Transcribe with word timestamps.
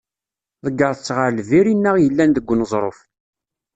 Ḍeggert-tt 0.65 1.13
ɣer 1.17 1.29
lbir 1.37 1.65
inna 1.73 1.91
yellan 2.03 2.31
deg 2.33 2.49
uneẓruf. 2.53 2.99